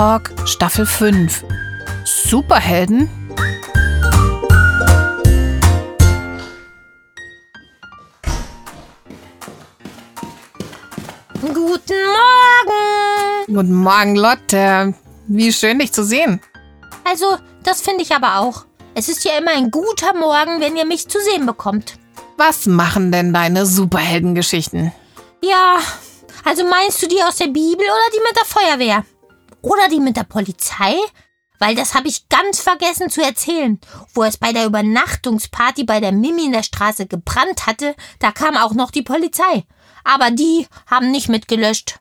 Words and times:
Talk 0.00 0.30
Staffel 0.46 0.86
5. 0.86 1.44
Superhelden? 2.04 3.10
Guten 11.42 12.00
Morgen! 12.16 13.46
Guten 13.48 13.74
Morgen, 13.74 14.16
Lotte. 14.16 14.94
Wie 15.26 15.52
schön, 15.52 15.78
dich 15.80 15.92
zu 15.92 16.02
sehen. 16.02 16.40
Also, 17.04 17.36
das 17.62 17.82
finde 17.82 18.02
ich 18.02 18.14
aber 18.14 18.38
auch. 18.38 18.64
Es 18.94 19.10
ist 19.10 19.22
ja 19.26 19.36
immer 19.36 19.50
ein 19.50 19.70
guter 19.70 20.14
Morgen, 20.14 20.62
wenn 20.62 20.78
ihr 20.78 20.86
mich 20.86 21.08
zu 21.08 21.20
sehen 21.20 21.44
bekommt. 21.44 21.98
Was 22.38 22.64
machen 22.64 23.12
denn 23.12 23.34
deine 23.34 23.66
Superheldengeschichten? 23.66 24.92
Ja, 25.44 25.76
also 26.42 26.64
meinst 26.64 27.02
du 27.02 27.06
die 27.06 27.22
aus 27.22 27.36
der 27.36 27.48
Bibel 27.48 27.84
oder 27.84 28.10
die 28.14 28.22
mit 28.26 28.34
der 28.34 28.46
Feuerwehr? 28.46 29.04
Oder 29.62 29.88
die 29.88 30.00
mit 30.00 30.16
der 30.16 30.24
Polizei? 30.24 30.94
Weil 31.58 31.74
das 31.74 31.94
habe 31.94 32.08
ich 32.08 32.28
ganz 32.28 32.60
vergessen 32.60 33.10
zu 33.10 33.22
erzählen. 33.22 33.78
Wo 34.14 34.24
es 34.24 34.38
bei 34.38 34.52
der 34.52 34.64
Übernachtungsparty 34.64 35.84
bei 35.84 36.00
der 36.00 36.12
Mimi 36.12 36.46
in 36.46 36.52
der 36.52 36.62
Straße 36.62 37.06
gebrannt 37.06 37.66
hatte, 37.66 37.94
da 38.18 38.32
kam 38.32 38.56
auch 38.56 38.72
noch 38.72 38.90
die 38.90 39.02
Polizei. 39.02 39.64
Aber 40.02 40.30
die 40.30 40.66
haben 40.86 41.10
nicht 41.10 41.28
mitgelöscht. 41.28 42.00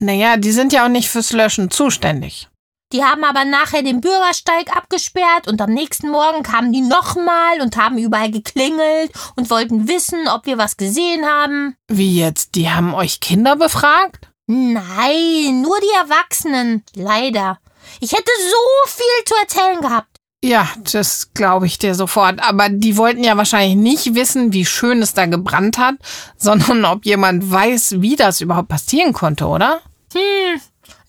Naja, 0.00 0.36
die 0.36 0.50
sind 0.50 0.72
ja 0.72 0.84
auch 0.84 0.90
nicht 0.90 1.08
fürs 1.08 1.32
Löschen 1.32 1.70
zuständig. 1.70 2.48
Die 2.92 3.02
haben 3.02 3.24
aber 3.24 3.44
nachher 3.44 3.82
den 3.82 4.00
Bürgersteig 4.00 4.76
abgesperrt 4.76 5.48
und 5.48 5.60
am 5.60 5.72
nächsten 5.72 6.08
Morgen 6.08 6.42
kamen 6.42 6.72
die 6.72 6.82
nochmal 6.82 7.60
und 7.60 7.76
haben 7.76 7.98
überall 7.98 8.30
geklingelt 8.30 9.12
und 9.34 9.50
wollten 9.50 9.88
wissen, 9.88 10.28
ob 10.28 10.46
wir 10.46 10.56
was 10.56 10.76
gesehen 10.76 11.26
haben. 11.26 11.76
Wie 11.88 12.18
jetzt? 12.18 12.54
Die 12.54 12.70
haben 12.70 12.94
euch 12.94 13.20
Kinder 13.20 13.56
befragt? 13.56 14.30
Nein, 14.46 15.62
nur 15.62 15.78
die 15.80 15.94
Erwachsenen. 15.96 16.84
Leider. 16.94 17.58
Ich 18.00 18.12
hätte 18.12 18.30
so 18.38 18.90
viel 18.90 19.24
zu 19.24 19.34
erzählen 19.40 19.80
gehabt. 19.80 20.20
Ja, 20.44 20.68
das 20.92 21.32
glaube 21.34 21.66
ich 21.66 21.78
dir 21.78 21.94
sofort. 21.94 22.40
Aber 22.40 22.68
die 22.68 22.96
wollten 22.96 23.24
ja 23.24 23.36
wahrscheinlich 23.36 23.76
nicht 23.76 24.14
wissen, 24.14 24.52
wie 24.52 24.64
schön 24.64 25.02
es 25.02 25.14
da 25.14 25.26
gebrannt 25.26 25.78
hat, 25.78 25.96
sondern 26.36 26.84
ob 26.84 27.04
jemand 27.04 27.50
weiß, 27.50 28.00
wie 28.00 28.16
das 28.16 28.40
überhaupt 28.40 28.68
passieren 28.68 29.12
konnte, 29.12 29.46
oder? 29.46 29.80
Hm, 30.12 30.60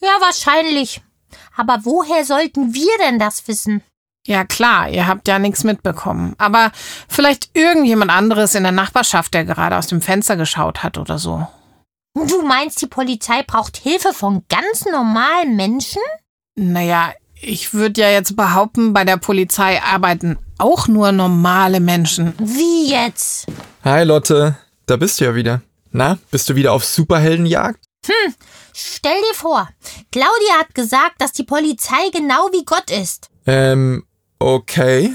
ja, 0.01 0.09
wahrscheinlich. 0.19 1.01
Aber 1.55 1.79
woher 1.83 2.23
sollten 2.23 2.73
wir 2.73 2.97
denn 2.99 3.19
das 3.19 3.47
wissen? 3.47 3.83
Ja 4.25 4.43
klar, 4.43 4.89
ihr 4.89 5.07
habt 5.07 5.27
ja 5.27 5.39
nichts 5.39 5.63
mitbekommen. 5.63 6.35
Aber 6.37 6.71
vielleicht 7.07 7.49
irgendjemand 7.53 8.11
anderes 8.11 8.55
in 8.55 8.63
der 8.63 8.71
Nachbarschaft, 8.71 9.33
der 9.33 9.45
gerade 9.45 9.77
aus 9.77 9.87
dem 9.87 10.01
Fenster 10.01 10.35
geschaut 10.35 10.83
hat 10.83 10.97
oder 10.97 11.17
so. 11.17 11.47
Du 12.25 12.41
meinst, 12.41 12.81
die 12.81 12.87
Polizei 12.87 13.43
braucht 13.43 13.77
Hilfe 13.77 14.11
von 14.11 14.43
ganz 14.49 14.85
normalen 14.85 15.55
Menschen? 15.55 16.01
Naja, 16.55 17.13
ich 17.39 17.75
würde 17.75 18.01
ja 18.01 18.09
jetzt 18.09 18.35
behaupten, 18.35 18.91
bei 18.91 19.05
der 19.05 19.17
Polizei 19.17 19.79
arbeiten 19.83 20.39
auch 20.57 20.87
nur 20.87 21.11
normale 21.11 21.79
Menschen. 21.79 22.33
Wie 22.39 22.89
jetzt? 22.89 23.45
Hi 23.83 24.03
Lotte, 24.03 24.57
da 24.87 24.95
bist 24.95 25.19
du 25.19 25.25
ja 25.25 25.35
wieder. 25.35 25.61
Na, 25.91 26.17
bist 26.31 26.49
du 26.49 26.55
wieder 26.55 26.73
auf 26.73 26.83
Superheldenjagd? 26.85 27.85
Hm, 28.07 28.33
stell 28.73 29.21
dir 29.29 29.35
vor, 29.35 29.69
Claudia 30.11 30.59
hat 30.59 30.73
gesagt, 30.73 31.21
dass 31.21 31.33
die 31.33 31.43
Polizei 31.43 32.09
genau 32.11 32.49
wie 32.51 32.65
Gott 32.65 32.89
ist. 32.89 33.29
Ähm, 33.45 34.07
okay. 34.39 35.13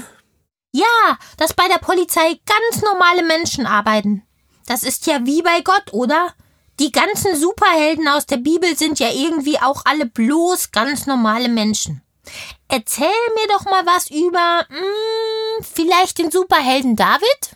Ja, 0.71 1.17
dass 1.35 1.53
bei 1.53 1.67
der 1.67 1.79
Polizei 1.79 2.39
ganz 2.45 2.81
normale 2.81 3.23
Menschen 3.23 3.65
arbeiten. 3.65 4.23
Das 4.67 4.83
ist 4.83 5.05
ja 5.05 5.25
wie 5.25 5.41
bei 5.41 5.59
Gott, 5.65 5.91
oder? 5.91 6.33
Die 6.79 6.91
ganzen 6.91 7.39
Superhelden 7.39 8.07
aus 8.07 8.25
der 8.25 8.37
Bibel 8.37 8.75
sind 8.75 8.99
ja 8.99 9.09
irgendwie 9.13 9.59
auch 9.59 9.83
alle 9.85 10.05
bloß 10.07 10.71
ganz 10.71 11.05
normale 11.05 11.47
Menschen. 11.47 12.01
Erzähl 12.67 13.05
mir 13.05 13.47
doch 13.49 13.65
mal 13.65 13.85
was 13.85 14.09
über, 14.09 14.65
mh, 14.69 15.65
vielleicht 15.73 16.17
den 16.17 16.31
Superhelden 16.31 16.95
David? 16.95 17.55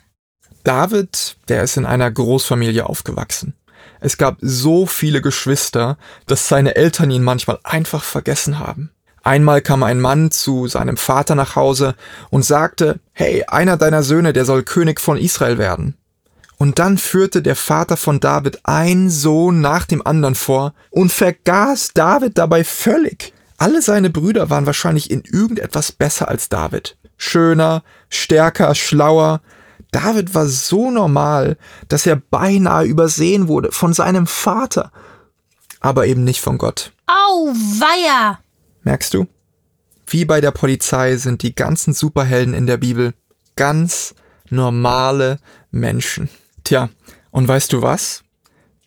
David, 0.64 1.38
der 1.48 1.64
ist 1.64 1.78
in 1.78 1.86
einer 1.86 2.12
Großfamilie 2.12 2.86
aufgewachsen. 2.86 3.56
Es 4.00 4.18
gab 4.18 4.38
so 4.42 4.86
viele 4.86 5.22
Geschwister, 5.22 5.98
dass 6.28 6.48
seine 6.48 6.76
Eltern 6.76 7.10
ihn 7.10 7.24
manchmal 7.24 7.60
einfach 7.64 8.04
vergessen 8.04 8.60
haben. 8.60 8.92
Einmal 9.24 9.62
kam 9.62 9.84
ein 9.84 10.00
Mann 10.00 10.30
zu 10.30 10.68
seinem 10.68 10.96
Vater 10.96 11.36
nach 11.36 11.56
Hause 11.56 11.96
und 12.30 12.46
sagte, 12.46 13.00
hey, 13.14 13.44
einer 13.48 13.78
deiner 13.78 14.04
Söhne, 14.04 14.32
der 14.32 14.46
soll 14.46 14.64
König 14.64 15.02
von 15.02 15.18
Israel 15.18 15.58
werden. 15.58 15.98
Und 16.58 16.80
dann 16.80 16.98
führte 16.98 17.42
der 17.42 17.56
Vater 17.56 17.98
von 17.98 18.20
David 18.20 18.62
ein 18.64 19.10
Sohn 19.10 19.62
nach 19.62 19.86
dem 19.86 20.06
anderen 20.06 20.36
vor 20.36 20.74
und 20.90 21.12
vergaß 21.12 21.92
David 21.94 22.38
dabei 22.38 22.64
völlig. 22.64 23.34
Alle 23.58 23.82
seine 23.82 24.10
Brüder 24.10 24.50
waren 24.50 24.66
wahrscheinlich 24.66 25.12
in 25.12 25.22
irgendetwas 25.22 25.92
besser 25.92 26.28
als 26.28 26.50
David. 26.50 26.98
Schöner, 27.18 27.84
stärker, 28.10 28.74
schlauer. 28.76 29.42
David 29.92 30.36
war 30.36 30.48
so 30.48 30.92
normal, 30.92 31.58
dass 31.88 32.06
er 32.06 32.16
beinahe 32.16 32.86
übersehen 32.86 33.48
wurde 33.48 33.72
von 33.72 33.94
seinem 33.94 34.28
Vater, 34.28 34.92
aber 35.80 36.08
eben 36.08 36.24
nicht 36.24 36.42
von 36.42 36.58
Gott. 36.58 36.92
Au, 37.08 37.48
weia! 37.48 38.40
Merkst 38.84 39.14
du? 39.14 39.28
Wie 40.06 40.26
bei 40.26 40.42
der 40.42 40.52
Polizei 40.52 41.18
sind 41.18 41.42
die 41.44 41.56
ganzen 41.56 41.94
Superhelden 41.94 42.54
in 42.54 42.68
der 42.68 42.78
Bibel 42.78 43.14
ganz 43.56 44.16
normale 44.50 45.40
Menschen. 45.72 46.30
Tja, 46.68 46.90
und 47.32 47.48
weißt 47.48 47.72
du 47.72 47.82
was? 47.82 48.24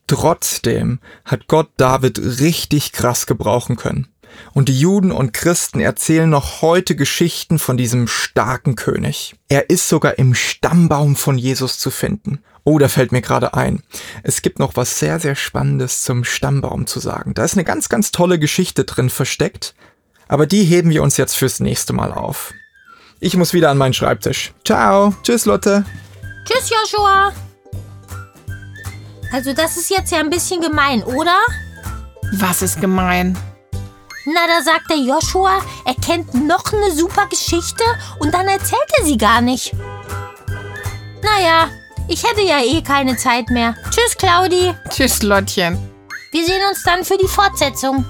Trotzdem 0.07 0.99
hat 1.25 1.49
Gott 1.49 1.71
David 1.79 2.19
richtig 2.19 2.93
krass 2.93 3.25
gebrauchen 3.25 3.77
können. 3.77 4.09
Und 4.53 4.69
die 4.69 4.79
Juden 4.79 5.11
und 5.11 5.33
Christen 5.33 5.81
erzählen 5.81 6.29
noch 6.29 6.61
heute 6.61 6.95
Geschichten 6.95 7.59
von 7.59 7.79
diesem 7.79 8.07
starken 8.07 8.77
König. 8.77 9.35
Er 9.49 9.71
ist 9.71 9.89
sogar 9.89 10.19
im 10.19 10.35
Stammbaum 10.35 11.17
von 11.17 11.39
Jesus 11.39 11.79
zu 11.79 11.91
finden. 11.91 12.43
Oh, 12.65 12.79
da 12.79 12.89
fällt 12.89 13.13
mir 13.13 13.23
gerade 13.23 13.55
ein. 13.55 13.83
Es 14.25 14.43
gibt 14.43 14.59
noch 14.59 14.77
was 14.77 14.99
sehr, 14.99 15.19
sehr 15.19 15.35
Spannendes 15.35 16.03
zum 16.03 16.23
Stammbaum 16.23 16.87
zu 16.87 17.01
sagen. 17.01 17.33
Da 17.33 17.45
ist 17.45 17.55
eine 17.55 17.65
ganz, 17.65 17.89
ganz 17.89 18.13
tolle 18.13 18.39
Geschichte 18.39 18.85
drin 18.85 19.09
versteckt. 19.09 19.75
Aber 20.29 20.47
die 20.47 20.65
heben 20.65 20.91
wir 20.91 21.03
uns 21.03 21.17
jetzt 21.17 21.35
fürs 21.35 21.61
nächste 21.61 21.95
Mal 21.95 22.13
auf. 22.13 22.53
Ich 23.21 23.39
muss 23.39 23.55
wieder 23.55 23.71
an 23.71 23.79
meinen 23.79 23.95
Schreibtisch. 23.95 24.53
Ciao. 24.67 25.15
Tschüss, 25.23 25.47
Lotte. 25.47 25.87
Tschüss, 26.45 26.69
Joshua. 26.69 27.33
Also 29.33 29.53
das 29.53 29.77
ist 29.77 29.91
jetzt 29.91 30.11
ja 30.13 30.19
ein 30.19 30.31
bisschen 30.31 30.61
gemein, 30.61 31.03
oder? 31.03 31.39
Was 32.33 32.63
ist 32.63 32.81
gemein? 32.81 33.39
Na, 34.27 34.47
da 34.47 34.63
sagt 34.63 34.91
der 34.91 34.99
Joshua, 34.99 35.61
er 35.85 35.95
kennt 35.95 36.35
noch 36.35 36.73
eine 36.73 36.93
super 36.93 37.27
Geschichte 37.27 37.85
und 38.19 38.35
dann 38.35 38.47
erzählt 38.47 38.91
er 38.99 39.05
sie 39.05 39.17
gar 39.17 39.41
nicht. 39.41 39.73
Naja, 41.23 41.69
ich 42.09 42.23
hätte 42.25 42.43
ja 42.43 42.61
eh 42.63 42.83
keine 42.83 43.17
Zeit 43.17 43.49
mehr. 43.51 43.75
Tschüss, 43.91 44.17
Claudi. 44.17 44.75
Tschüss, 44.89 45.23
Lottchen. 45.23 45.79
Wir 46.33 46.45
sehen 46.45 46.63
uns 46.69 46.83
dann 46.83 47.05
für 47.05 47.17
die 47.17 47.29
Fortsetzung. 47.29 48.05